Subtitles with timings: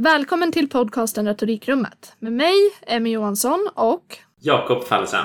[0.00, 2.54] Välkommen till podcasten Retorikrummet med mig,
[2.86, 5.24] Emmy Johansson och Jakob Fallesen.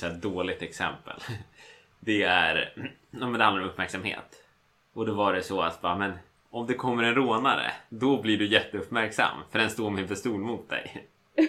[0.00, 1.20] Tänker så dåligt exempel.
[2.00, 2.72] Det är,
[3.10, 4.42] ja, men det handlar om uppmärksamhet.
[4.92, 6.12] Och då var det så att bara, men
[6.50, 10.40] om det kommer en rånare, då blir du jätteuppmärksam för den står med en pistol
[10.40, 11.06] mot dig.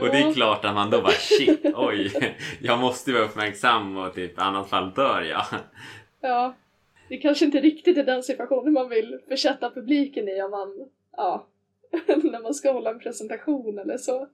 [0.00, 4.14] Och det är klart att man då bara shit, oj, jag måste vara uppmärksam och
[4.14, 5.44] typ annat fall dör jag.
[6.20, 6.54] Ja,
[7.08, 11.46] det kanske inte riktigt är den situationen man vill försätta publiken i om man, ja,
[12.06, 14.28] när man ska hålla en presentation eller så.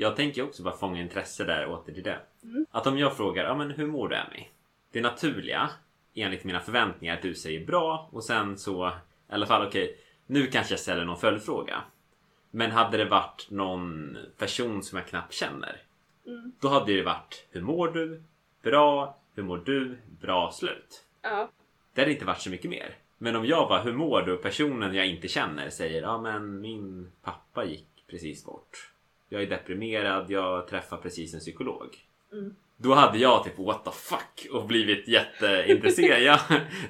[0.00, 2.18] Jag tänker också bara fånga intresse där åter till det.
[2.42, 2.66] Mm.
[2.70, 4.46] Att om jag frågar, ja men hur mår du Emmy?
[4.92, 5.70] Det naturliga,
[6.14, 8.92] enligt mina förväntningar, att du säger bra och sen så, i
[9.32, 11.82] alla fall okej, nu kanske jag ställer någon följdfråga.
[12.50, 15.82] Men hade det varit någon person som jag knappt känner,
[16.26, 16.52] Mm.
[16.60, 18.22] då hade det varit, hur mår du?
[18.62, 19.18] Bra.
[19.34, 19.98] Hur mår du?
[20.20, 21.04] Bra slut.
[21.22, 21.50] Ja,
[21.94, 22.96] Det hade inte varit så mycket mer.
[23.18, 24.36] Men om jag bara, hur mår du?
[24.36, 28.92] Personen jag inte känner säger, ja men min pappa gick precis bort.
[29.28, 31.96] Jag är deprimerad, jag träffar precis en psykolog.
[32.32, 32.54] Mm.
[32.76, 36.22] Då hade jag typ what the fuck och blivit jätteintresserad.
[36.22, 36.40] ja,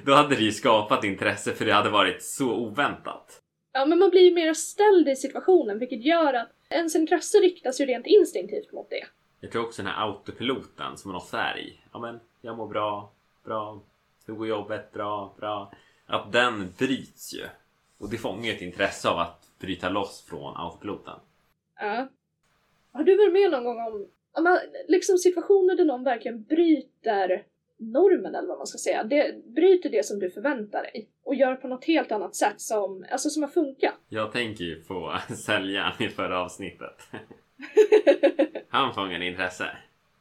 [0.05, 3.41] då hade det ju skapat intresse för det hade varit så oväntat.
[3.73, 7.81] ja men man blir ju mer ställd i situationen vilket gör att ens intresse riktas
[7.81, 9.05] ju rent instinktivt mot det.
[9.39, 11.79] Jag tror också den här autopiloten som man ofta är i.
[11.93, 13.11] Ja men, jag mår bra,
[13.45, 13.81] bra.
[14.25, 14.91] Hur går jobbet?
[14.93, 15.71] Bra, bra.
[16.05, 17.45] Att den bryts ju.
[17.97, 21.19] Och det fångar ju ett intresse av att bryta loss från autopiloten.
[21.79, 22.07] Ja.
[22.91, 27.43] Har du varit med någon gång om, om liksom situationer där någon verkligen bryter
[27.79, 31.55] normen eller vad man ska säga, det, bryter det som du förväntar dig och gör
[31.55, 33.93] på något helt annat sätt som, alltså som har funkat.
[34.09, 36.95] Jag tänker ju på säljaren i förra avsnittet.
[38.69, 39.77] Han fångade intresse.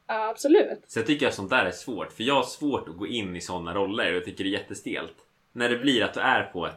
[0.07, 0.83] ja, absolut.
[0.87, 2.13] Så jag tycker att sånt där är svårt.
[2.13, 4.59] För jag har svårt att gå in i såna roller och jag tycker det är
[4.59, 5.15] jättestelt.
[5.53, 6.75] När det blir att du är på ett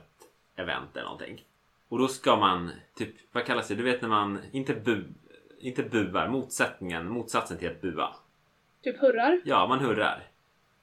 [0.55, 1.45] event eller någonting.
[1.89, 3.75] Och då ska man, typ, vad kallas det?
[3.75, 5.03] Du vet när man, inte bu,
[5.61, 8.09] inte buar, motsättningen, motsatsen till att bua.
[8.83, 9.41] Typ hurrar.
[9.45, 10.23] Ja, man hurrar.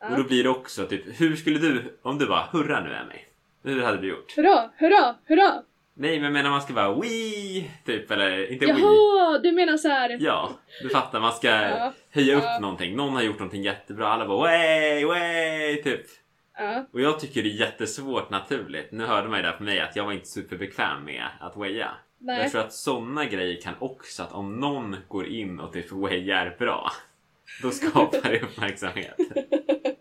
[0.01, 0.09] Ja.
[0.11, 3.19] Och då blir det också typ, hur skulle du, om du bara hurra nu Emmy.
[3.63, 4.37] Hur hade du gjort?
[4.37, 5.63] Hurra, hurra, hurra!
[5.95, 8.75] Nej, men menar man ska bara wee, typ, eller inte wee.
[8.81, 10.17] Jaha, du menar så här.
[10.21, 10.51] Ja,
[10.83, 11.21] du fattar.
[11.21, 11.93] Man ska Ja.
[12.11, 12.59] höja upp Ja.
[12.61, 12.97] någonting.
[12.97, 14.09] Någon har gjort någonting jättebra.
[14.09, 16.01] Alla bara way, way, typ.
[16.59, 18.93] Ja, Och jag tycker det är jättesvårt naturligt.
[18.93, 21.91] Nu hörde man ju där på mig att jag var inte superbekväm med att waya.
[22.19, 22.43] Nej.
[22.43, 26.91] Därför att sådana grejer kan också att om någon går in och typ wayar bra.
[27.63, 29.15] Då skapar det uppmärksamhet.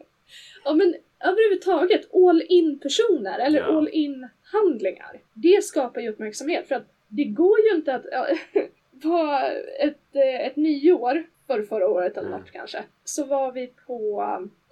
[0.63, 3.65] Ja men överhuvudtaget all in personer eller Ja.
[3.77, 5.19] all in handlingar.
[5.33, 8.27] Det skapar ju uppmärksamhet för att det går ju inte att ja,
[9.03, 9.39] på
[9.79, 12.39] ett, eh, ett nyår för förra året eller Mm.
[12.39, 14.23] något kanske så var vi på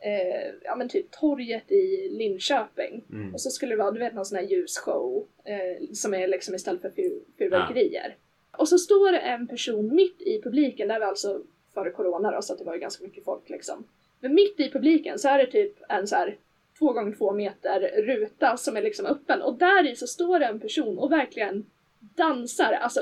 [0.01, 3.33] eh, ja men typ torget i Linköping Mm.
[3.33, 6.55] och så skulle det vara du vet någon sån här ljusshow eh, som är liksom
[6.55, 8.15] istället för fyr, fyrverkerier.
[8.57, 11.41] Och så står det en person mitt i publiken, där var alltså
[11.73, 13.87] före corona då, så att det var ju ganska mycket folk liksom.
[14.19, 16.37] Men mitt i publiken så är det typ en så här
[16.79, 20.45] två gånger två meter ruta som är liksom öppen och där i så står det
[20.45, 21.65] en person och verkligen
[21.99, 22.99] dansar, alltså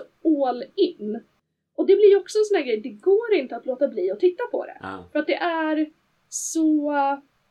[0.47, 1.19] all in.
[1.75, 4.11] Och det blir ju också en sån här grej, det går inte att låta bli
[4.11, 4.77] att titta på det.
[4.81, 5.05] Ja.
[5.11, 5.89] För att det är
[6.33, 6.91] så,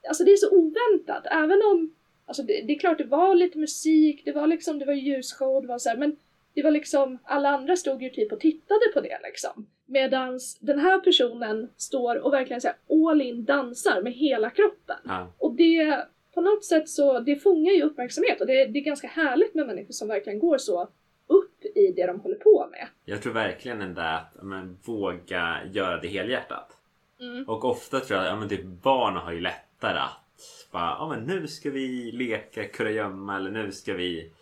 [0.09, 1.26] alltså det är så oväntat.
[1.31, 1.94] Även om,
[2.26, 5.62] alltså det, det är klart det var lite musik, det var liksom, det var ljusshow,
[5.62, 6.16] det var så här, men
[6.54, 9.66] det var liksom, alla andra stod ju typ och tittade på det liksom.
[9.87, 14.97] Medans den här personen står och verkligen så här all in dansar med hela kroppen.
[15.04, 15.32] Ja.
[15.38, 19.09] Och det, på något sätt så, det fångar ju uppmärksamhet och det, det är ganska
[19.09, 20.88] härligt med människor som verkligen går så
[21.26, 22.88] upp i det de håller på med.
[23.04, 26.78] Jag tror verkligen där att men, våga göra det helhjärtat.
[27.22, 27.44] Mm.
[27.49, 31.09] Och ofta tror jag att ja, men typ barn har ju lättare att bara, ja
[31.09, 34.33] men nu ska vi leka kurragömma eller nu ska vi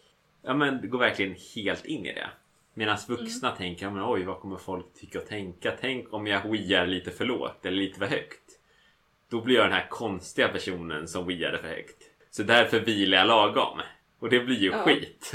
[0.43, 2.31] ja men gå verkligen helt in i det.
[2.75, 5.73] Medan vuxna tänker, ja men oj vad kommer folk tycka och tänka?
[5.81, 8.43] Tänk om jag wear lite för lågt eller lite för högt.
[9.31, 12.03] Då blir jag den här konstiga personen som weade för högt.
[12.31, 13.81] Så därför vilar jag lagom.
[14.19, 14.83] Och det blir ju Ja.
[14.83, 15.35] skit.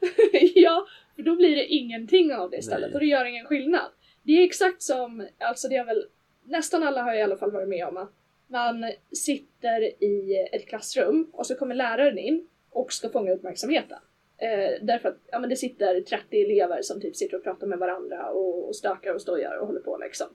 [0.54, 0.86] ja,
[1.16, 2.94] för då blir det ingenting av det istället Nej.
[2.94, 3.90] och det gör ingen skillnad.
[4.22, 6.04] Det är exakt som, alltså det är väl,
[6.44, 8.12] nästan alla har i alla fall varit med om att
[8.46, 13.98] man sitter i ett klassrum och så kommer läraren in och ska fånga uppmärksamheten.
[14.38, 17.78] Eh, därför att ja, men det sitter 30 elever som typ sitter och pratar med
[17.78, 20.26] varandra och, och stökar och stojar och håller på liksom.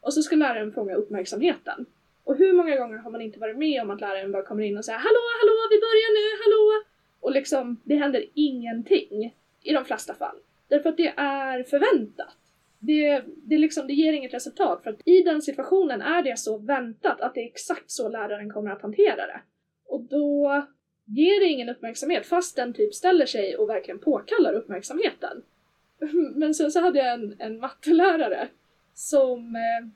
[0.00, 1.86] Och så ska läraren fånga uppmärksamheten.
[2.24, 4.78] Och hur många gånger har man inte varit med om att läraren bara kommer in
[4.78, 6.84] och säger Hallå, hallå, vi börjar nu, hallå!
[7.20, 9.34] Och liksom, det händer ingenting.
[9.62, 10.36] I de flesta fall.
[10.68, 12.36] Därför att det är förväntat.
[12.78, 16.58] Det, det, liksom, det ger inget resultat för att i den situationen är det så
[16.58, 19.40] väntat att det är exakt så läraren kommer att hantera det.
[19.88, 20.66] Och då
[21.04, 25.42] ger det ingen uppmärksamhet fast den typ ställer sig och verkligen påkallar uppmärksamheten.
[26.34, 28.48] Men sen så hade jag en, en mattelärare
[28.94, 29.88] som, eh,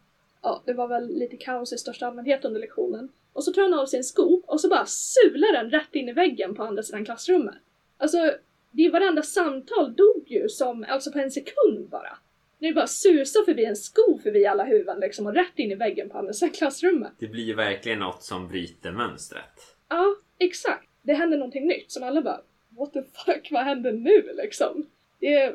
[0.43, 3.09] ja det var väl lite kaos i största allmänhet under lektionen.
[3.33, 6.09] Och så tar han av sig en sko och så bara sular den rätt in
[6.09, 7.55] i väggen på andra sidan klassrummet.
[7.99, 8.33] Alltså,
[8.71, 12.19] det är varenda samtal dog ju som, alltså på en sekund bara.
[12.61, 16.11] Det bara susar förbi en sko förbi alla huvuden liksom och rätt in i väggen
[16.11, 17.12] på andra sidan klassrummet.
[17.19, 19.77] Det blir ju verkligen något som bryter mönstret.
[19.89, 20.89] Ja, exakt.
[21.03, 24.87] Det händer någonting nytt som alla bara What the fuck, vad händer nu liksom?
[25.19, 25.55] Det är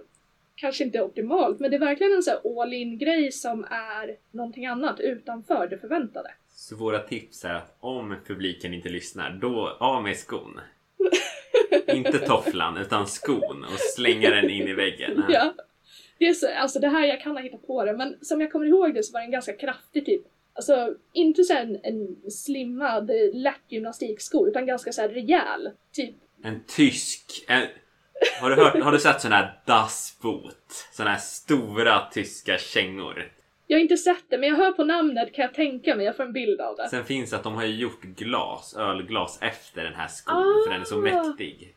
[0.56, 4.18] kanske inte optimalt men det är verkligen en sån här all in grej som är
[4.32, 6.32] någonting annat utanför det förväntade.
[6.48, 10.60] Så våra tips är att om publiken inte lyssnar, då av med skon.
[11.88, 15.24] inte tofflan utan skon och slänga den in i väggen.
[15.30, 15.54] Ja.
[16.18, 18.52] Det är så, alltså det här, jag kan ha hittat på det, men som jag
[18.52, 20.22] kommer ihåg det så var det en ganska kraftig typ
[20.56, 25.70] Alltså inte så en, en slimmad lätt gymnastiksko utan ganska så här rejäl.
[25.94, 26.16] Typ.
[26.44, 27.46] En tysk.
[27.48, 27.68] En,
[28.42, 30.88] har, du hört, har du sett sådana här Das Boot?
[30.92, 33.32] Sådana här stora tyska kängor.
[33.68, 36.16] Jag har inte sett det men jag hör på namnet kan jag tänka mig, jag
[36.16, 36.90] får en bild av det.
[36.90, 40.64] Sen finns det att de har ju gjort glas, ölglas efter den här skon ah,
[40.66, 41.76] för den är så mäktig.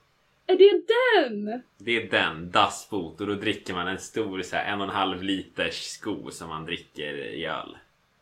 [0.50, 1.62] Är det den?
[1.78, 4.86] Det är den, Das Boot och då dricker man en stor så här, en och
[4.86, 7.76] en halv liters sko som man dricker i öl.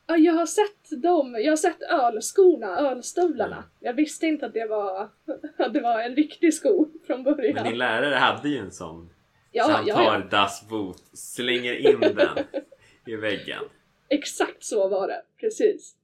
[0.07, 1.37] Ja, jag har sett dem.
[1.41, 3.57] Jag har sett ölskorna, ölstövlarna.
[3.57, 3.69] Mm.
[3.81, 5.01] Jag visste inte att det var,
[5.57, 7.55] att det var en riktig sko från början.
[7.55, 9.11] Men din lärare hade ju en sån.
[9.53, 10.39] Ja, så han tar ja, ja.
[10.39, 12.39] Das Boot, slänger in den
[13.07, 13.63] i väggen.
[14.09, 15.97] Exakt så var det, precis.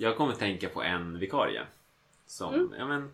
[0.00, 1.62] Jag kommer tänka på en vikarie.
[2.26, 2.74] Som, mm.
[2.78, 3.08] ja men,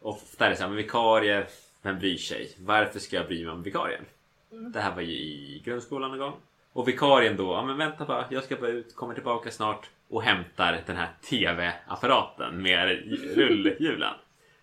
[0.00, 1.46] ofta är det så här, men vikarie,
[1.82, 2.50] vem bryr sig?
[2.58, 4.04] Varför ska jag bry mig om vikarien?
[4.52, 4.72] Mm.
[4.72, 6.34] Det här var ju i grundskolan någon gång.
[6.72, 10.22] Och vikarien då, ja men vänta bara, jag ska bara ut, kommer tillbaka snart och
[10.22, 12.88] hämtar den här TV-apparaten med
[13.36, 14.14] rullhjulen.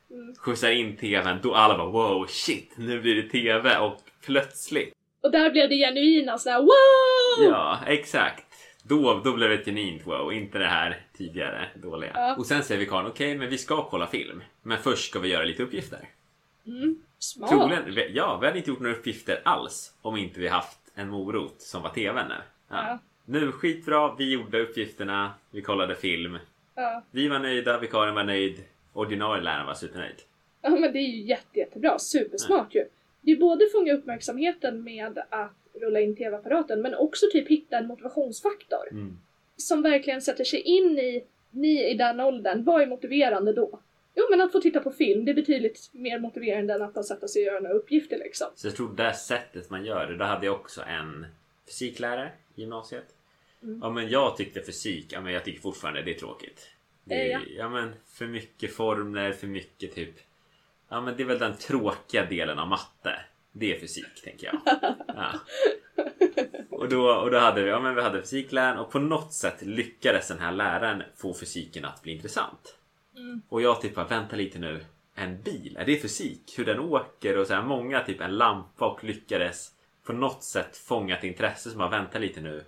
[0.09, 0.35] Mm.
[0.35, 4.93] Skjutsar in TVn, då alla bara wow shit, nu blir det TV och plötsligt.
[5.21, 7.51] Och där blev det genuina sådär wow!
[7.51, 8.46] Ja, exakt.
[8.87, 12.11] Då, då blev det ett genuint wow, inte det här tidigare dåliga.
[12.13, 12.35] Ja.
[12.35, 14.43] Och sen säger vikarien, okej okay, men vi ska kolla film.
[14.61, 15.99] Men först ska vi göra lite uppgifter.
[16.67, 17.03] Mm.
[17.19, 17.49] Smart.
[17.49, 21.61] Troligen, ja, vi hade inte gjort några uppgifter alls om inte vi haft en morot
[21.61, 22.35] som var TVn nu.
[22.69, 22.87] Ja.
[22.87, 22.99] Ja.
[23.25, 26.37] Nu skitbra, vi gjorde uppgifterna, vi kollade film.
[26.75, 27.03] Ja.
[27.11, 28.63] Vi var nöjda, vikarien var nöjd,
[28.93, 30.15] ordinarie läraren var supernöjd.
[30.61, 32.85] Ja men det är ju jätte, jättebra, supersmart ju.
[33.21, 37.87] Det är både fånga uppmärksamheten med att rulla in TV-apparaten men också typ hitta en
[37.87, 38.91] motivationsfaktor.
[38.91, 39.17] Mm.
[39.57, 43.79] Som verkligen sätter sig in i, ni i den åldern, vad är motiverande då?
[44.15, 47.27] Jo men att få titta på film, det är betydligt mer motiverande än att sätta
[47.27, 48.47] sig och göra några uppgifter liksom.
[48.55, 51.25] Så jag tror det sättet man gör det, då hade jag också en
[51.65, 53.05] fysiklärare i gymnasiet.
[53.63, 53.79] Mm.
[53.83, 56.69] Ja men jag tyckte fysik, ja men jag tycker fortfarande det är tråkigt.
[57.03, 57.39] Det är, ja.
[57.57, 60.19] ja men för mycket formler, för mycket typ
[60.89, 63.19] Ja men det är väl den tråkiga delen av matte.
[63.59, 64.61] Det är fysik tänker jag.
[65.07, 65.39] Ja.
[66.69, 69.61] Och, då, och då hade vi, ja, men vi hade fysikläraren och på något sätt
[69.61, 72.75] lyckades den här läraren få fysiken att bli intressant.
[73.17, 73.41] Mm.
[73.49, 74.85] Och jag typ bara, vänta lite nu.
[75.15, 76.53] En bil, är det fysik?
[76.57, 79.71] Hur den åker och så här många, typ en lampa och lyckades
[80.03, 82.63] på något sätt fånga ett intresse som bara, vänta lite nu.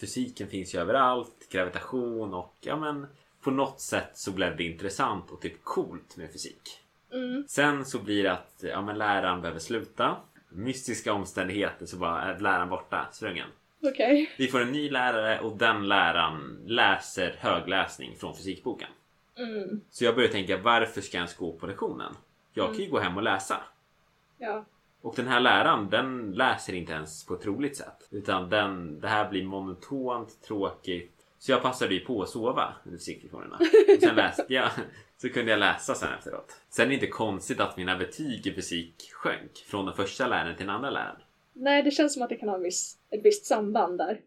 [0.00, 3.06] Fysiken finns ju överallt, gravitation och ja men
[3.42, 6.78] på något sätt så blev det intressant och typ coolt med fysik.
[7.12, 7.44] Mm.
[7.48, 10.16] Sen så blir det att ja, men läraren behöver sluta.
[10.54, 13.48] Mystiska omständigheter så bara är läraren borta, sprungen.
[13.80, 14.26] Okay.
[14.38, 18.88] Vi får en ny lärare och den läraren läser högläsning från fysikboken.
[19.38, 19.80] Mm.
[19.90, 22.14] Så jag började tänka varför ska jag ens gå på lektionen?
[22.54, 22.90] Jag kan ju mm.
[22.90, 23.56] gå hem och läsa.
[24.38, 24.64] Ja.
[25.00, 28.08] Och den här läraren den läser inte ens på ett roligt sätt.
[28.10, 31.21] Utan den, det här blir monotont, tråkigt.
[31.42, 33.58] Så jag passade ju på att sova under fysiklektionerna.
[33.96, 34.70] Och sen läste jag.
[35.16, 36.56] Så kunde jag läsa sen efteråt.
[36.68, 39.64] Sen är det inte konstigt att mina betyg i fysik sjönk.
[39.66, 41.16] Från den första läraren till den andra läraren.
[41.52, 44.20] Nej, det känns som att det kan ha en viss, ett visst samband där.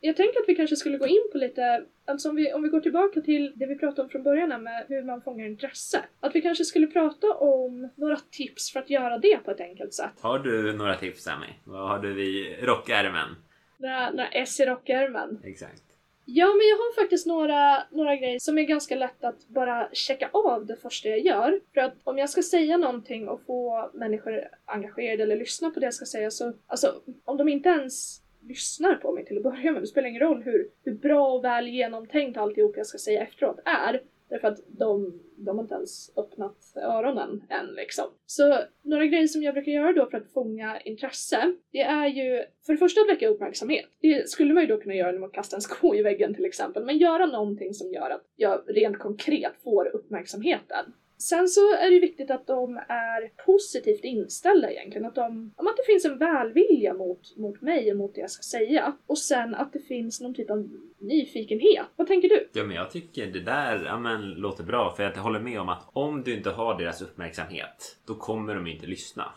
[0.00, 2.68] Jag tänker att vi kanske skulle gå in på lite, alltså om vi, om vi
[2.68, 6.04] går tillbaka till det vi pratade om från början med hur man fångar intresse.
[6.20, 9.94] Att vi kanske skulle prata om några tips för att göra det på ett enkelt
[9.94, 10.12] sätt.
[10.20, 11.46] Har du några tips Sammy?
[11.64, 13.36] Vad har du i rockärmen?
[13.76, 15.40] Några, några S i rockärmen?
[15.44, 15.91] Exakt.
[16.24, 20.30] Ja, men jag har faktiskt några, några grejer som är ganska lätt att bara checka
[20.32, 21.60] av det första jag gör.
[21.74, 25.86] För att om jag ska säga någonting och få människor engagerade eller lyssna på det
[25.86, 29.72] jag ska säga så, alltså om de inte ens lyssnar på mig till att börja
[29.72, 33.22] med, det spelar ingen roll hur, hur bra och väl genomtänkt alltihop jag ska säga
[33.22, 38.04] efteråt är, Därför att de, de har inte ens öppnat öronen än liksom.
[38.26, 42.44] Så några grejer som jag brukar göra då för att fånga intresse, det är ju
[42.66, 43.86] för det första att väcka uppmärksamhet.
[44.00, 46.44] Det skulle man ju då kunna göra genom att kasta en sko i väggen till
[46.44, 50.92] exempel, men göra någonting som gör att jag rent konkret får uppmärksamheten.
[51.22, 55.06] Sen så är det viktigt att de är positivt inställda egentligen.
[55.06, 58.42] Att, de, att det finns en välvilja mot, mot mig och mot det jag ska
[58.42, 58.96] säga.
[59.06, 61.86] Och sen att det finns någon typ av nyfikenhet.
[61.96, 62.48] Vad tänker du?
[62.52, 65.68] Ja men jag tycker det där ja, men, låter bra för jag håller med om
[65.68, 69.32] att om du inte har deras uppmärksamhet då kommer de inte lyssna.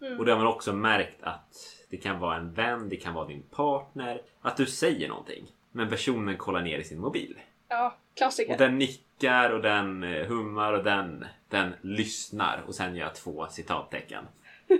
[0.00, 0.18] Mm.
[0.18, 3.26] Och det har man också märkt att det kan vara en vän, det kan vara
[3.26, 4.22] din partner.
[4.40, 7.38] Att du säger någonting men personen kollar ner i sin mobil.
[7.70, 8.52] Ja, klassiker.
[8.52, 13.14] Och den nickar och den eh, hummar och den, den lyssnar och sen gör jag
[13.14, 14.24] två citattecken.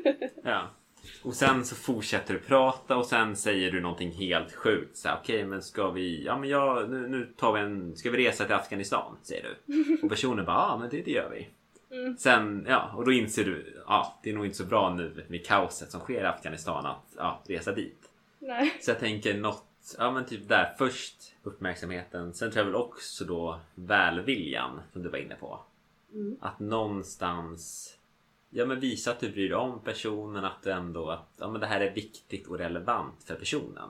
[0.45, 0.69] Ja.
[1.23, 4.99] Och sen så fortsätter du prata och sen säger du någonting helt sjukt.
[5.05, 6.25] Okej, okay, men ska vi...
[6.25, 7.97] Ja, men jag, nu, nu tar vi en...
[7.97, 9.17] Ska vi resa till Afghanistan?
[9.23, 9.99] Säger du.
[10.03, 11.49] Och personen bara, ja, men det, det gör vi.
[11.97, 12.17] Mm.
[12.17, 15.47] Sen, ja, och då inser du, ja, det är nog inte så bra nu med
[15.47, 18.11] kaoset som sker i Afghanistan att ja, resa dit.
[18.39, 18.73] Nej.
[18.81, 22.35] Så jag tänker något ja men typ där först uppmärksamheten.
[22.35, 25.61] Sen tror jag väl också då välviljan som du var inne på.
[26.13, 26.37] Mm.
[26.41, 27.97] Att någonstans
[28.53, 31.61] Ja men visa att du bryr dig om personen, att du ändå att ja, men
[31.61, 33.89] det här är viktigt och relevant för personen.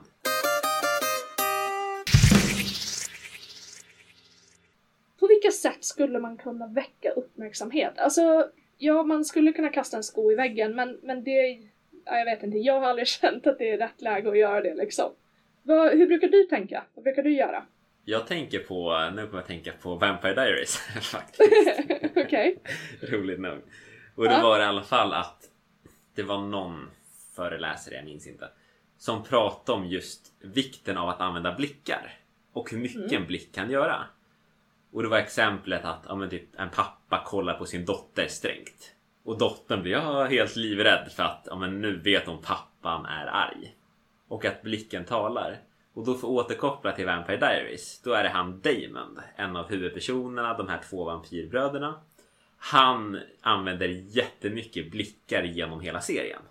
[5.19, 7.93] På vilka sätt skulle man kunna väcka uppmärksamhet?
[7.97, 11.69] Alltså, ja man skulle kunna kasta en sko i väggen men, men det...
[12.05, 14.61] Ja, jag vet inte, jag har aldrig känt att det är rätt läge att göra
[14.61, 15.11] det liksom.
[15.63, 16.83] Vad, hur brukar du tänka?
[16.93, 17.65] Vad brukar du göra?
[18.05, 21.79] Jag tänker på, nu kommer jag tänka på Vampire Diaries faktiskt.
[22.15, 22.61] Okej.
[23.01, 23.61] Roligt nog.
[24.15, 24.41] Och det ja.
[24.41, 25.49] var i alla fall att
[26.15, 26.89] det var någon
[27.35, 28.49] föreläsare, jag minns inte,
[28.97, 32.17] som pratade om just vikten av att använda blickar
[32.53, 33.21] och hur mycket mm.
[33.21, 34.05] en blick kan göra.
[34.91, 38.95] Och det var exemplet att ja, typ, en pappa kollar på sin dotter strängt.
[39.23, 43.75] Och dottern blir ja, helt livrädd för att ja, nu vet hon pappan är arg
[44.31, 45.59] och att blicken talar.
[45.93, 48.01] Och då får återkoppla till Vampire Diaries.
[48.03, 52.01] Då är det han Damon, en av huvudpersonerna, de här två vampyrbröderna.
[52.57, 56.41] Han använder jättemycket blickar genom hela serien.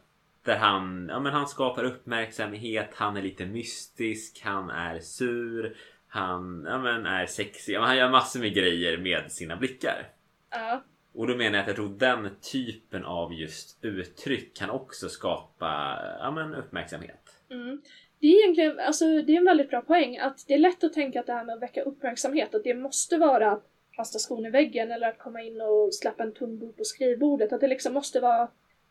[0.42, 5.76] Där han, ja, men han skapar uppmärksamhet, han är lite mystisk, han är sur,
[6.08, 7.76] han ja, men är sexig.
[7.76, 10.08] Han gör massor med grejer med sina blickar.
[10.50, 10.82] Ja.
[11.12, 15.98] Och då menar jag att jag tror den typen av just uttryck kan också skapa
[16.18, 17.19] ja, men uppmärksamhet.
[17.50, 17.82] Mm.
[18.20, 20.92] Det är egentligen alltså, det är en väldigt bra poäng att det är lätt att
[20.92, 24.46] tänka att det här med att väcka uppmärksamhet, att det måste vara att kasta skon
[24.46, 27.68] i väggen eller att komma in och släppa en tung bok på skrivbordet, att det
[27.68, 28.48] liksom måste vara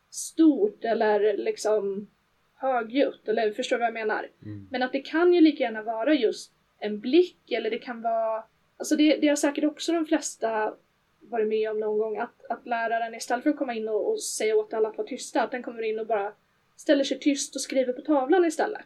[0.09, 2.09] stort eller liksom
[2.55, 4.29] högljutt, eller förstår du vad jag menar?
[4.45, 4.67] Mm.
[4.71, 8.43] Men att det kan ju lika gärna vara just en blick eller det kan vara,
[8.77, 10.73] alltså det, det har säkert också de flesta
[11.19, 14.23] varit med om någon gång, att, att läraren istället för att komma in och, och
[14.23, 16.33] säga åt alla att vara tysta, att den kommer in och bara
[16.79, 18.81] ställer sig tyst och skriver på tavlan istället.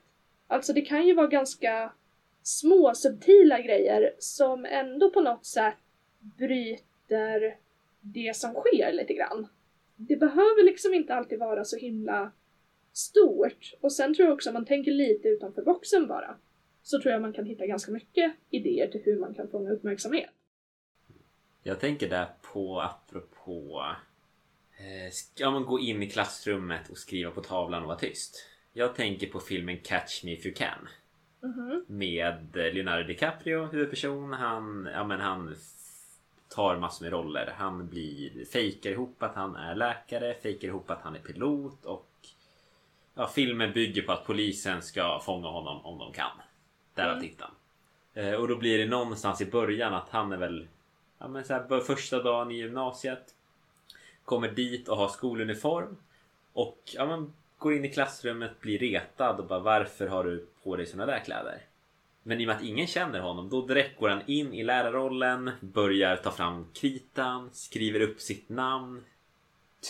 [0.47, 1.93] Alltså det kan ju vara ganska
[2.43, 5.77] små subtila grejer som ändå på något sätt
[6.19, 7.57] bryter
[8.01, 9.47] det som sker lite grann.
[9.95, 12.31] Det behöver liksom inte alltid vara så himla
[12.93, 13.73] stort.
[13.81, 16.37] Och sen tror jag också om man tänker lite utanför boxen bara,
[16.83, 20.29] så tror jag man kan hitta ganska mycket idéer till hur man kan fånga uppmärksamhet.
[21.63, 23.85] Jag tänker där på, apropå
[25.11, 28.49] ska man gå in i klassrummet och skriva på tavlan och vara tyst?
[28.73, 30.87] Jag tänker på filmen Catch Me If You Can.
[31.43, 31.83] Mm -hmm.
[31.87, 34.33] Med Leonardo DiCaprio huvudperson.
[34.33, 35.55] Han, ja, men han
[36.49, 37.53] tar massor med roller.
[37.57, 42.09] Han blir fejkar ihop att han är läkare, fejkar ihop att han är pilot och
[43.15, 46.31] ja, filmen bygger på att polisen ska fånga honom om de kan.
[46.93, 47.21] Därav mm.
[47.21, 47.51] titeln.
[48.13, 50.67] Eh, och då blir det någonstans i början att han är väl
[51.19, 53.32] ja, men så här, första dagen i gymnasiet
[54.25, 55.97] kommer dit och har skoluniform
[56.53, 60.75] och ja, man går in i klassrummet, blir retad och bara varför har du på
[60.75, 61.61] dig såna där kläder?
[62.23, 65.51] Men i och med att ingen känner honom, då direkt går han in i lärarrollen,
[65.59, 69.03] börjar ta fram kritan, skriver upp sitt namn.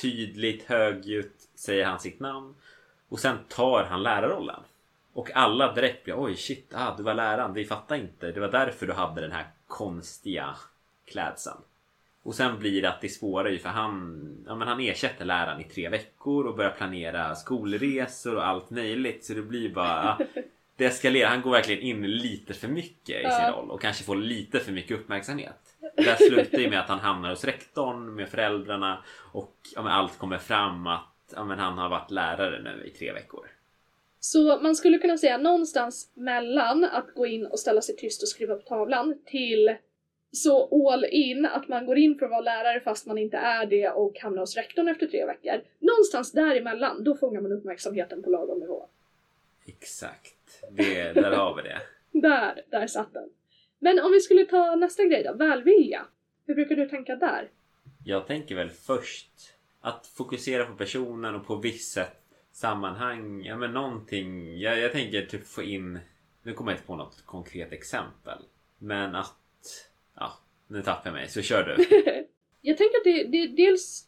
[0.02, 2.56] Tydligt, högljutt säger han sitt namn.
[3.10, 4.60] Och sen tar han lärarrollen.
[5.14, 8.32] Och alla direkt blir oj shit, ah, du var läraren, vi fattar inte.
[8.32, 10.56] Det var därför du hade den här konstiga
[11.06, 11.58] klädseln.
[12.24, 15.62] Och sen blir det att det spårar ju för han, ja, men han ersätter läraren
[15.62, 19.26] i tre veckor och börjar planera skolresor och allt möjligt.
[19.26, 20.18] Så det blir bara...
[20.78, 21.30] det eskalerar.
[21.30, 24.72] Han går verkligen in lite för mycket i sin roll och kanske får lite för
[24.72, 25.76] mycket uppmärksamhet.
[25.96, 29.92] Det här slutar ju med att han hamnar hos rektorn med föräldrarna och ja, men
[29.92, 33.48] allt kommer fram att ja, men han har varit lärare nu i tre veckor.
[34.20, 38.28] Så man skulle kunna säga någonstans mellan att gå in och ställa sig tyst och
[38.28, 39.76] skriva på tavlan till
[40.34, 43.66] så all in att man går in för att vara lärare fast man inte är
[43.66, 45.62] det och hamnar hos rektorn efter tre veckor.
[45.80, 48.86] Någonstans däremellan, då fångar man uppmärksamheten på lagom nivå.
[49.66, 50.64] Exakt.
[50.72, 51.82] Det, där har vi det.
[52.22, 53.30] Där, där satt den.
[53.80, 56.06] Men om vi skulle ta nästa grej då, välvilja.
[56.46, 57.50] Hur brukar du tänka där?
[58.06, 59.30] Jag tänker väl först
[59.82, 62.06] att fokusera på personen och på vissa
[62.52, 63.46] sammanhang.
[63.46, 64.60] Ja men någonting.
[64.60, 66.00] Jag, jag tänker typ få in.
[66.44, 68.38] Nu kommer jag inte på något konkret exempel.
[68.78, 69.36] Men att.
[70.74, 71.28] Nu tappar jag mig.
[71.28, 71.86] Så kör du.
[72.62, 74.08] Jag tänker att det, det dels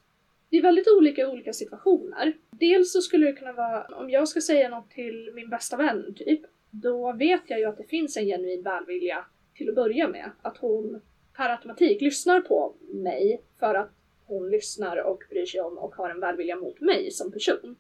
[0.50, 2.34] det är väldigt olika i olika situationer.
[2.52, 6.14] Dels så skulle det kunna vara, om jag ska säga något till min bästa vän
[6.16, 6.42] typ,
[6.72, 10.32] då vet jag ju att det finns en genuin välvilja till att börja med.
[10.42, 11.02] Att hon
[11.38, 13.92] per automatik lyssnar på mig för att
[14.26, 17.76] hon lyssnar och bryr sig om och har en välvilja mot mig som person.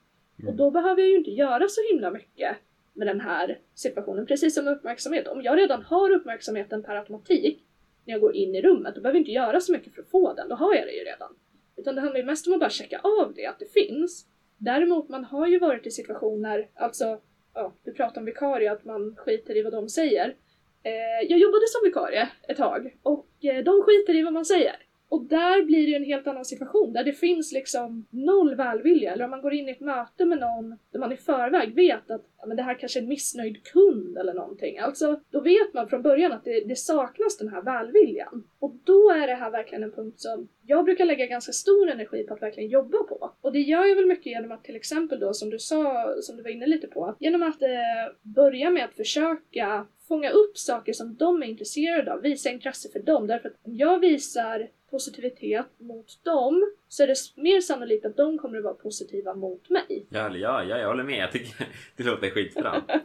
[0.48, 2.56] Och då behöver jag ju inte göra så himla mycket
[2.94, 4.26] med den här situationen.
[4.26, 5.28] Precis som uppmärksamhet.
[5.28, 7.66] Om jag redan har uppmärksamheten per automatik
[8.06, 10.10] när jag går in i rummet, då behöver jag inte göra så mycket för att
[10.10, 10.50] få den.
[10.50, 11.36] Då har jag det ju redan.
[11.78, 14.26] Utan det handlar ju mest om att bara checka av det, att det finns.
[14.58, 17.20] Däremot, man har ju varit i situationer, alltså,
[17.54, 20.36] ja, du pratar om vikarie, att man skiter i vad de säger.
[20.84, 24.76] Eh, jag jobbade som vikarie ett tag och eh, de skiter i vad man säger.
[25.16, 29.14] Och där blir det ju en helt annan situation där det finns liksom noll välvilja.
[29.14, 32.12] Eller om man går in i ett möte med någon där man i förväg vet
[32.12, 34.78] att ja, men det här kanske är en missnöjd kund eller någonting.
[34.80, 38.44] Alltså, då vet man från början att det, det saknas den här välviljan.
[38.60, 42.24] Och då är det här verkligen en punkt som jag brukar lägga ganska stor energi
[42.24, 43.32] på att verkligen jobba på.
[43.42, 46.38] Och det gör jag väl mycket genom att till exempel då, som du sa, som
[46.38, 47.70] du var inne lite på, genom att eh,
[48.22, 53.00] börja med att försöka fånga upp saker som de är intresserade av, visa intresse för
[53.00, 53.28] dem.
[53.28, 58.38] Därför att om jag visar positivitet mot dem så är det mer sannolikt att de
[58.38, 60.06] kommer att vara positiva mot mig.
[60.10, 61.18] Ja, ja, ja, jag håller med.
[61.18, 62.84] Jag tycker det låter skitbra.
[62.88, 63.00] Nej,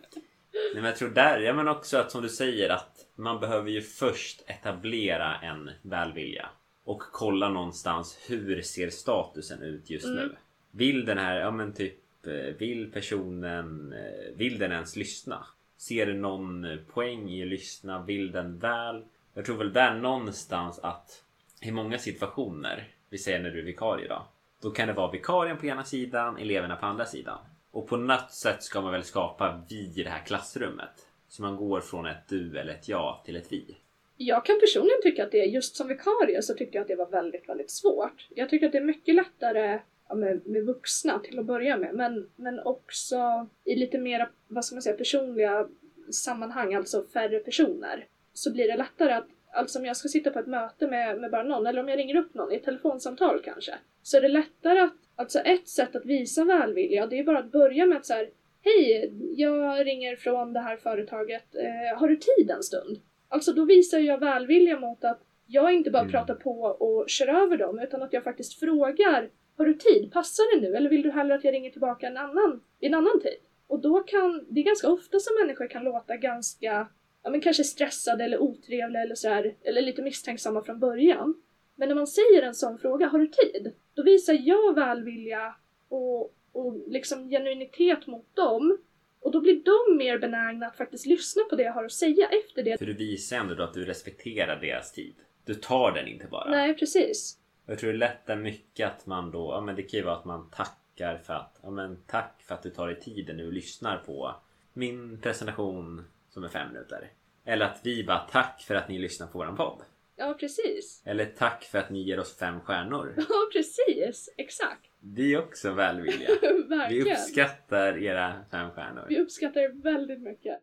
[0.75, 3.81] men jag tror där, ja men också att som du säger att man behöver ju
[3.83, 6.49] först etablera en välvilja.
[6.85, 10.17] Och kolla någonstans hur ser statusen ut just Mm.
[10.17, 10.37] nu?
[10.71, 15.47] Vill den här, ja men typ, eh, vill personen, eh, vill den ens lyssna?
[15.77, 18.03] Ser den någon poäng i att lyssna?
[18.03, 19.05] Vill den väl?
[19.35, 21.25] Jag tror väl där någonstans att
[21.61, 24.27] i många situationer, vi säger när du är vikarie då.
[24.63, 27.39] Då kan det vara vikarien på ena sidan, eleverna på andra sidan.
[27.71, 31.07] Och på något sätt ska man väl skapa vi i det här klassrummet.
[31.29, 33.77] Så man går från ett du eller ett jag till ett vi.
[34.17, 37.11] Jag kan personligen tycka att det, just som vikarie, så tycker jag att det var
[37.11, 38.29] väldigt, väldigt svårt.
[38.31, 41.95] Jag tycker att det är mycket lättare ja, med, med vuxna till att börja med,
[41.95, 45.69] men, men också i lite mer, vad ska man säga, personliga
[46.11, 50.39] sammanhang, alltså färre personer, så blir det lättare att Alltså om jag ska sitta på
[50.39, 53.41] ett möte med, med bara någon, eller om jag ringer upp någon i ett telefonsamtal
[53.45, 57.39] kanske, så är det lättare att, alltså ett sätt att visa välvilja, det är bara
[57.39, 58.31] att börja med att så här,
[58.63, 63.01] Hej, jag ringer från det här företaget, eh, har du tid en stund?
[63.29, 66.13] Alltså då visar jag välvilja mot att jag inte bara Mm.
[66.13, 70.13] pratar på och kör över dem, utan att jag faktiskt frågar Har du tid?
[70.13, 70.77] Passar det nu?
[70.77, 73.37] Eller vill du hellre att jag ringer tillbaka en annan, i en annan tid?
[73.67, 76.87] Och då kan, det är ganska ofta som människor kan låta ganska,
[77.23, 81.43] ja men kanske stressade eller otrevliga eller sådär, eller lite misstänksamma från början.
[81.75, 83.73] Men när man säger en sån fråga, har du tid?
[83.95, 85.55] Då visar jag välvilja
[85.89, 88.79] och, och liksom genuinitet mot dem.
[89.21, 92.29] Och då blir de mer benägna att faktiskt lyssna på det jag har att säga
[92.29, 92.79] efter det.
[92.79, 95.15] För du visar ändå då att du respekterar deras tid.
[95.45, 96.51] Du tar den inte bara.
[96.51, 97.39] Nej, precis.
[97.67, 100.25] Jag tror det lättar mycket att man då, ja men det kan ju vara att
[100.25, 103.53] man tackar för att, ja men tack för att du tar dig tiden nu och
[103.53, 104.35] lyssnar på
[104.73, 107.13] min presentation som är fem minuter.
[107.45, 109.83] Eller att vi bara tack för att ni lyssnar på våran podd.
[110.17, 111.03] Ja, precis.
[111.07, 113.15] Eller tack för att ni ger oss fem stjärnor.
[113.29, 114.35] Ja, precis.
[114.37, 114.91] Exakt.
[115.01, 116.29] Det är också välvilja.
[116.89, 119.07] Vi uppskattar era fem stjärnor.
[119.09, 120.61] Vi uppskattar det väldigt mycket.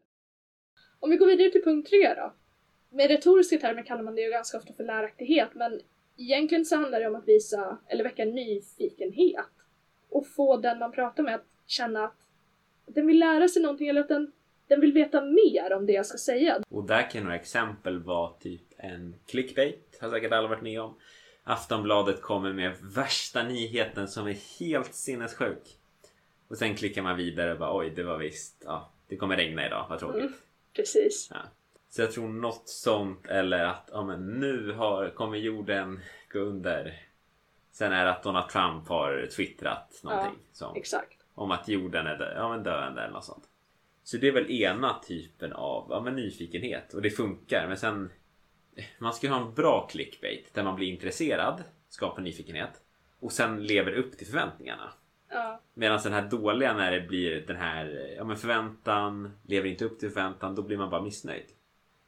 [1.00, 2.34] Om vi går vidare till punkt tre då.
[2.90, 5.82] Med retoriska termer kallar man det ju ganska ofta för läraktighet, men
[6.18, 9.46] egentligen så handlar det om att visa, eller väcka nyfikenhet.
[10.10, 12.16] Och få den man pratar med att känna att
[12.86, 14.32] den vill lära sig någonting eller att den,
[14.68, 16.62] den vill veta mer om det jag ska säga.
[16.70, 19.98] Och där kan några exempel vara typ en clickbait.
[20.02, 20.96] Har säkert alla varit med om.
[21.44, 25.78] Aftonbladet kommer med värsta nyheten som är helt sinnessjuk.
[26.48, 28.64] Och sen klickar man vidare och bara oj det var visst.
[28.66, 30.22] Ja, det kommer regna idag, vad tråkigt.
[30.22, 30.34] Mm.
[30.76, 31.30] Precis.
[31.34, 31.38] Ja.
[31.90, 36.00] Så jag tror något sånt eller att ja, men nu har, kommer jorden
[36.34, 37.04] gå under.
[37.72, 41.14] Sen är det att Donald Trump har twittrat någonting som, Exakt.
[41.34, 43.44] om att jorden är dö- ja, men döende eller något sånt.
[44.08, 47.67] Så det är väl ena typen av ja, men nyfikenhet och det funkar.
[47.67, 48.10] Men sen
[49.00, 52.82] man ska ju ha en bra clickbait där man blir intresserad, skapar nyfikenhet
[53.20, 54.93] och sen lever upp till förväntningarna.
[55.30, 55.62] Ja.
[55.74, 60.00] Medan den här dåliga när det blir den här ja, men förväntan, lever inte upp
[60.00, 61.46] till förväntan, då blir man bara missnöjd.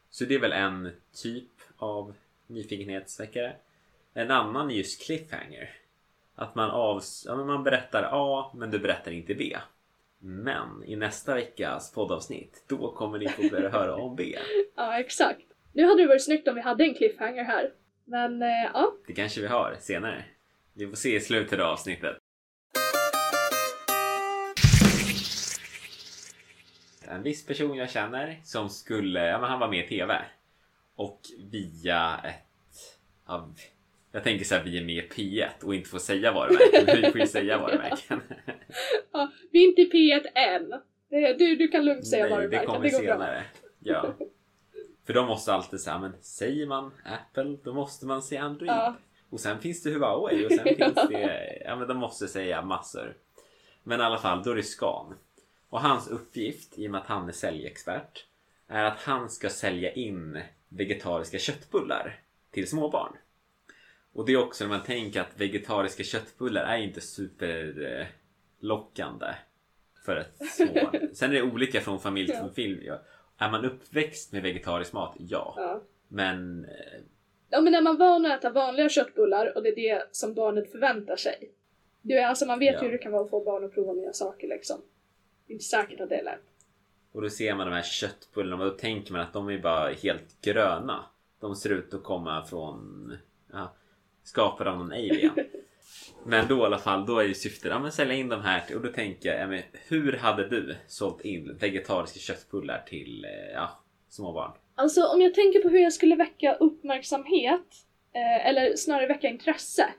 [0.10, 2.14] Så det är väl en typ av
[2.48, 3.56] nyfikenhetsväckare.
[4.14, 5.70] En annan är just cliffhanger.
[6.36, 9.58] Att man, avs ja, men man berättar A men du berättar inte B.
[10.22, 14.36] Men i nästa veckas poddavsnitt då kommer ni få börja höra om B.
[14.76, 15.42] ja, exakt.
[15.74, 17.74] Nu hade det varit snyggt om vi hade en cliffhanger här.
[18.06, 20.26] Men eh, ja, Det kanske vi har senare.
[20.74, 22.18] Vi får se i slutet av avsnittet.
[27.02, 30.22] En viss person jag känner som skulle, ja men han var med i TV.
[30.96, 33.50] Och via ett, ja,
[34.12, 37.02] jag tänker så här, vi är med i P1 och inte får säga varumärken.
[37.02, 38.22] Vi får ju säga varumärken.
[39.12, 40.70] ja, vi är inte i P1 än.
[41.10, 43.14] Det, du, du kan lugnt säga Nej, det varumärken, kommer det går bra.
[43.14, 43.44] senare.
[43.80, 44.14] Ja.
[45.06, 48.72] För de måste alltid säga, men säger man Apple då måste man säga Android.
[48.72, 48.96] Ja.
[49.30, 53.16] Och sen finns det Huawei och sen finns det, ja men de måste säga massor.
[53.84, 55.16] Men i alla fall, då är det Scan.
[55.70, 58.26] Och hans uppgift, i och med att han är säljexpert,
[58.68, 62.20] är att han ska sälja in vegetariska köttbullar
[62.52, 63.14] till småbarn.
[64.20, 69.26] Och det är också när man tänker att vegetariska köttbullar är inte superlockande
[70.06, 71.10] för ett småbarn.
[71.16, 72.50] Sen är det olika från familj till Ja.
[72.56, 72.90] familj.
[73.38, 75.16] Är man uppväxt med vegetarisk mat?
[75.20, 75.54] Ja.
[75.58, 75.82] Ja.
[76.08, 76.68] Men
[77.50, 80.72] ja, men när man van att äta vanliga köttbullar och det är det som barnet
[80.72, 81.52] förväntar sig.
[82.02, 82.80] Du är, alltså man vet Ja.
[82.82, 84.82] hur det kan vara att få barn att prova nya saker liksom.
[85.48, 86.44] Det är inte säkert att det är lätt.
[87.12, 89.90] Och då ser man de här köttbullarna och då tänker man att de är bara
[89.90, 91.06] helt gröna.
[91.40, 93.18] De ser ut att komma från
[93.52, 93.74] ja,
[94.30, 95.32] skapade av någon alien.
[96.26, 98.82] Men då i alla fall, då är ju syftet att sälja in de här och
[98.82, 103.70] då tänker jag, ja, men, hur hade du sålt in vegetariska köttbullar till eh, ja,
[104.10, 104.52] småbarn?
[104.76, 107.66] Alltså om jag tänker på hur jag skulle väcka uppmärksamhet,
[108.14, 109.90] eh, eller snarare väcka intresse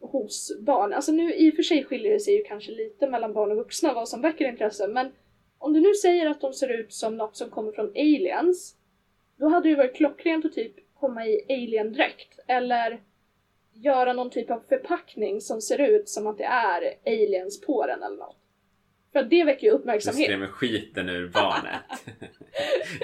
[0.00, 0.92] hos barn.
[0.92, 3.56] Alltså nu i och för sig skiljer det sig ju kanske lite mellan barn och
[3.56, 5.12] vuxna vad som väcker intresse, men
[5.58, 8.76] om du nu säger att de ser ut som något som kommer från aliens,
[9.36, 13.00] då hade det varit klockrent att typ komma i alien-dräkt, eller
[13.74, 18.02] göra någon typ av förpackning som ser ut som att det är aliens på den
[18.02, 18.36] eller något.
[19.12, 20.24] För att det väcker ju Du uppmärksamhet.
[20.26, 21.80] skrämmer skiten ur barnet.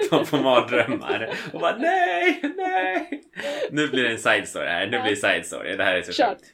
[0.09, 3.23] De får mardrömmar och bara nej, nej.
[3.71, 4.85] Nu blir det en side story här.
[4.87, 5.77] Nu blir det side story.
[5.77, 6.53] Det här är så sjukt.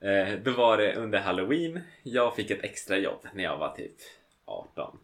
[0.00, 1.80] Eh, då var det under halloween.
[2.02, 3.96] Jag fick ett extra jobb när jag var typ
[4.44, 4.98] 18.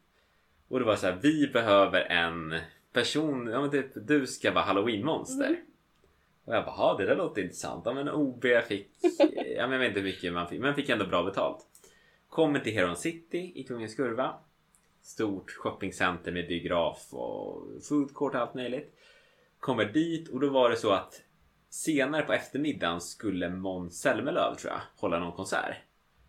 [0.68, 2.58] Och det var så här, vi behöver en
[2.92, 5.46] person, ja men typ du ska vara halloween-monster.
[5.46, 5.60] Mm.
[6.44, 7.82] Och jag bara, det där låter intressant.
[7.86, 8.88] Ja men OB fick,
[9.56, 11.66] ja men jag vet inte hur mycket man fick, men fick ändå bra betalt.
[12.28, 14.34] Kommer till Heron City i Kungens Kurva.
[15.02, 18.94] Stort shoppingcenter med biograf och food court och allt möjligt.
[19.60, 21.22] Kommer dit och då var det så att
[21.70, 25.76] senare på eftermiddagen skulle Måns Zelmerlöw tror jag hålla någon konsert.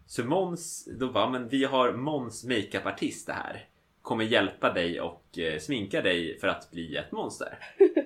[0.08, 3.67] Så Måns, då bara, men vi har Måns makeupartist det här.
[4.01, 7.58] Kommer hjälpa dig och eh, sminka dig för att bli ett monster.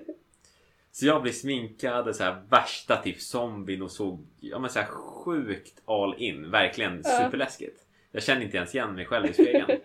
[0.92, 4.86] Så jag blev sminkad, så här, värsta typ zombien och såg ja, men så här,
[4.86, 6.50] sjukt all in.
[6.50, 7.80] Verkligen superläskigt.
[8.12, 9.70] Jag kände inte ens igen mig själv i spegeln.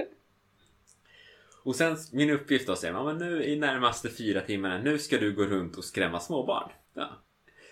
[1.63, 5.17] Och sen min uppgift då säger man, men nu i närmaste fyra timmarna, nu ska
[5.17, 6.69] du gå runt och skrämma småbarn.
[6.93, 7.09] Ja.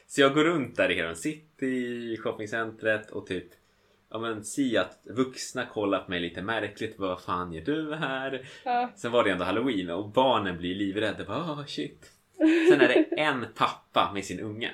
[0.07, 3.47] Så jag går runt där i Heron City, i shoppingcentret och typ
[4.13, 6.99] Ja men se att vuxna kollar på mig lite märkligt.
[6.99, 8.47] Vad fan gör du här?
[8.65, 8.91] Ja.
[8.95, 11.25] Sen var det ändå halloween och barnen blir livrädda.
[11.25, 12.11] Bara, oh, shit.
[12.69, 14.71] Sen är det en pappa med sin unge.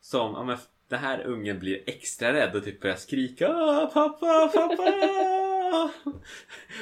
[0.00, 0.56] Som, ja men
[0.88, 5.90] den här ungen blir extra rädd och typ börjar skrika "Ah, pappa, pappa!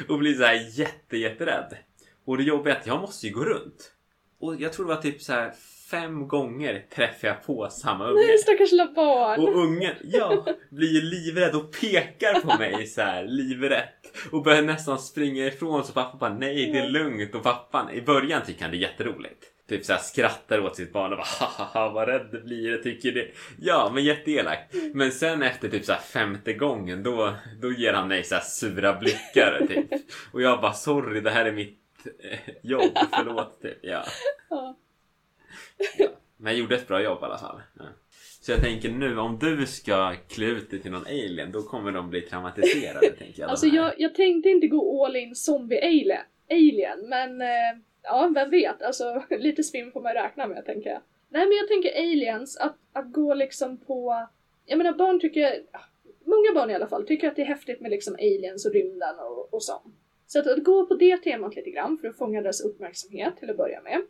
[0.08, 1.76] och blir så här jätte, jätterädd.
[2.24, 3.92] Och det jobbiga är att jag måste ju gå runt.
[4.40, 5.52] Och jag tror det var typ så här
[5.90, 8.26] fem gånger träffar jag på samma unge.
[8.26, 9.40] Nej stackars lilla barn!
[9.40, 14.16] Och ungen, ja, blir ju livrädd och pekar på mig så här livrätt.
[14.32, 17.34] Och börjar nästan springa ifrån så pappa bara nej det är lugnt.
[17.34, 19.44] Och pappan, i början tycker han det är jätteroligt.
[19.68, 22.70] Typ så här skrattar åt sitt barn och bara haha vad rädd du blir.
[22.70, 23.28] Jag tycker det.
[23.60, 24.74] Ja men jätteelakt.
[24.94, 28.42] Men sen efter typ så här femte gången då, då ger han mig så här
[28.42, 29.86] sura blickar typ.
[30.32, 31.78] Och jag bara sorry det här är mitt
[32.22, 33.78] eh, jobb, förlåt typ.
[33.82, 34.04] Ja.
[34.50, 34.76] Ja.
[36.36, 37.60] Men jag gjorde ett bra jobb i alla fall.
[37.78, 37.84] Ja.
[38.40, 41.92] Så jag tänker nu om du ska klä ut dig till någon alien då kommer
[41.92, 43.10] de bli traumatiserade.
[43.10, 47.82] tänker jag, Alltså jag, jag tänkte inte gå all in zombie alien, alien men eh,
[48.02, 48.82] ja, vem vet?
[48.82, 51.00] Alltså lite svinn får man räkna med tänker jag.
[51.28, 54.26] Nej men jag tänker aliens, att, att gå liksom på...
[54.66, 55.62] Jag menar barn tycker,
[56.24, 59.18] många barn i alla fall, tycker att det är häftigt med liksom aliens och rymden
[59.18, 59.94] och, och sånt.
[60.26, 63.50] Så att, att gå på det temat lite grann för att fånga deras uppmärksamhet till
[63.50, 64.02] att börja med.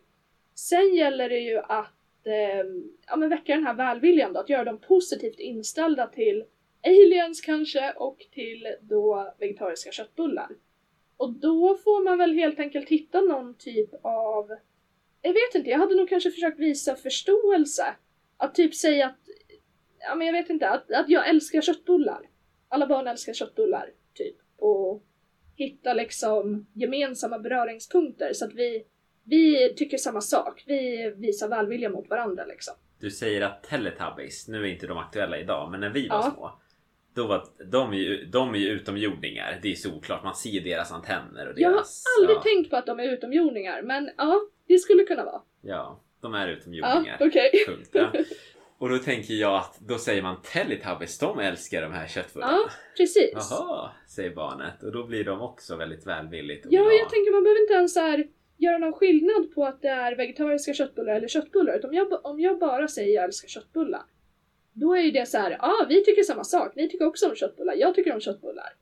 [0.55, 2.65] Sen gäller det ju att eh,
[3.07, 6.43] ja, men väcka den här välviljan då, att göra dem positivt inställda till
[6.83, 10.47] aliens kanske och till då vegetariska köttbullar.
[11.23, 14.51] Och då får man väl helt enkelt hitta någon typ av
[15.21, 17.85] jag vet inte, jag hade nog kanske försökt visa förståelse.
[18.37, 19.19] Att typ säga att,
[19.99, 22.21] ja men jag vet inte, att, att jag älskar köttbullar.
[22.69, 24.35] Alla barn älskar köttbullar, typ.
[24.57, 25.03] Och
[25.55, 28.83] hitta liksom gemensamma beröringspunkter så att vi,
[29.23, 30.63] vi tycker samma sak.
[30.67, 32.73] Vi visar välvilja mot varandra liksom.
[32.99, 36.31] Du säger att Teletubbies, nu är inte de aktuella idag, men när vi var Ja.
[36.35, 36.59] små.
[37.15, 40.23] Då var, de, är ju, de är ju utomjordingar, det är solklart.
[40.23, 42.03] Man ser deras antenner och Jag har deras...
[42.19, 45.41] aldrig ja, tänkt på att de är utomjordingar, men ja, det skulle kunna vara.
[45.61, 47.17] Ja, de är Ja, utomjordingar.
[47.19, 47.51] okej.
[47.67, 47.89] Punkt.
[47.91, 48.11] Ja.
[48.77, 52.51] Och då tänker jag att då säger man Teletubbies, de älskar de här köttbullarna.
[52.53, 53.31] Ja, precis.
[53.33, 54.83] Jaha, säger barnet.
[54.83, 57.99] Och då blir de också väldigt välvilligt Ja, jag tänker man behöver inte ens så
[57.99, 61.75] här göra någon skillnad på att det är vegetariska köttbullar eller köttbullar.
[61.77, 64.01] Utan om jag, om jag bara säger jag älskar köttbullar,
[64.73, 67.29] då är ju det så här, ja ah, vi tycker samma sak, ni tycker också
[67.29, 68.73] om köttbullar, jag tycker om köttbullar.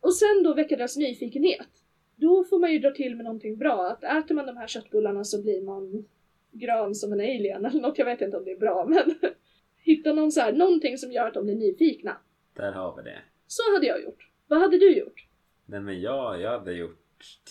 [0.00, 1.68] Och sen då väcker deras nyfikenhet.
[2.16, 5.24] Då får man ju dra till med någonting bra, att äter man de här köttbullarna
[5.24, 6.04] så blir man
[6.52, 9.14] grön som en alien eller något, jag vet inte om det är bra men
[9.76, 12.16] hitta någon så här, någonting som gör att de blir nyfikna.
[12.54, 13.18] Där har vi det.
[13.46, 14.30] Så hade jag gjort.
[14.46, 15.26] Vad hade du gjort?
[15.66, 16.98] Nej men jag, jag hade gjort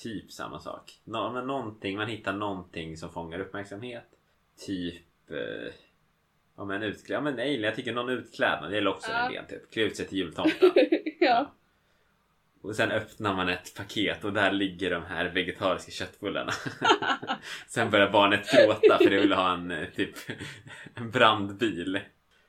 [0.04, 1.02] typ samma sak.
[1.04, 4.06] Nå, men någonting, man hittar någonting som fångar uppmärksamhet.
[4.66, 5.32] Typ...
[5.32, 5.74] Eh,
[6.62, 9.26] ja men utklädd, ja men nej, jag tycker någon utklädnad, det är också Ja.
[9.26, 9.72] en idé typ.
[9.74, 10.72] Klä ut sig till jultomten.
[11.20, 11.54] ja.
[12.64, 16.52] Och sen öppnar man ett paket och där ligger de här vegetariska köttbullarna.
[17.68, 20.16] sen börjar barnet gråta för det vill ha en eh, typ
[20.96, 22.00] en brandbil.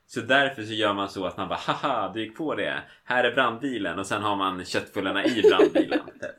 [0.06, 2.82] Så därför så gör man så att man bara haha, du gick på det.
[3.04, 6.00] Här är brandbilen och sen har man köttbullarna i brandbilen.
[6.20, 6.31] Typ.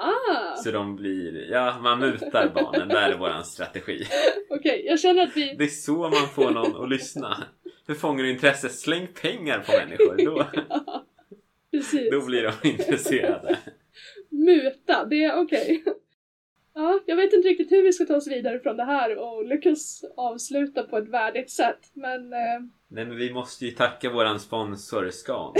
[0.00, 0.56] Ah!
[0.56, 4.06] Så de blir, ja man mutar barnen, där är våran strategi.
[4.50, 5.54] Okej, jag känner att vi...
[5.58, 7.44] Det är så man får någon att lyssna.
[7.86, 8.68] Hur fångar du intresse?
[8.68, 10.24] Släng pengar på människor.
[10.24, 10.46] Då,
[11.70, 12.10] Precis.
[12.10, 13.58] då blir de intresserade.
[14.28, 15.84] Muta, det är okej.
[16.74, 19.46] Ja, jag vet inte riktigt hur vi ska ta oss vidare från det här och
[19.46, 21.90] lyckas avsluta på ett värdigt sätt.
[21.94, 25.54] Men eh, Nej men vi måste ju tacka våran sponsor Scan.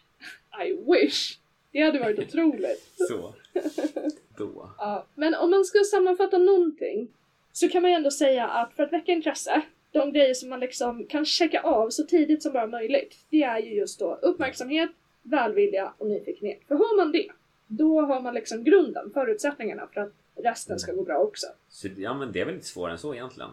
[0.66, 1.38] I wish!
[1.72, 2.92] Det hade varit otroligt.
[3.08, 3.34] Så.
[4.36, 4.70] Då.
[4.78, 7.08] Ja, men om man ska sammanfatta någonting
[7.52, 9.62] så kan man ju ändå säga att för att väcka intresse,
[9.92, 13.58] de grejer som man liksom kan checka av så tidigt som bara möjligt, det är
[13.58, 14.90] ju just då uppmärksamhet,
[15.22, 16.60] välvilja och nyfikenhet.
[16.68, 17.28] För har man det,
[17.66, 21.46] då har man liksom grunden, förutsättningarna för att resten ska gå bra också.
[21.68, 23.50] Så ja men det är väl inte svårare än så egentligen.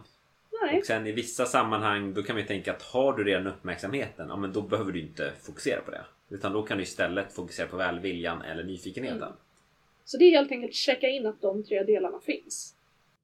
[0.62, 3.46] Nej, Och sen i vissa sammanhang då kan man ju tänka att har du redan
[3.46, 6.04] uppmärksamheten, ja men då behöver du inte fokusera på det.
[6.30, 9.22] Utan då kan du istället fokusera på välviljan eller nyfikenheten.
[9.22, 9.32] Mm.
[10.10, 12.74] Så det är helt enkelt checka in att de tre delarna finns.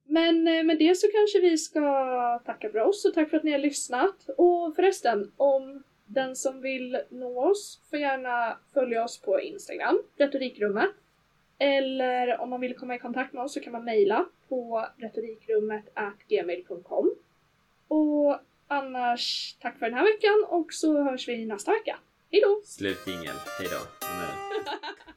[0.05, 3.43] Men eh, med det så kanske vi ska tacka för oss och tack för att
[3.43, 4.29] ni har lyssnat.
[4.37, 10.89] Och förresten, om den som vill nå oss får gärna följa oss på Instagram, retorikrummet.
[11.59, 17.15] Eller om man vill komma i kontakt med oss så kan man mejla på retorikrummet.gmail.com.
[17.87, 21.99] Och annars, tack för den här veckan och så hörs vi nästa vecka.
[22.31, 22.61] Hejdå!
[22.65, 23.35] Slut jingel.
[23.59, 23.77] Hejdå.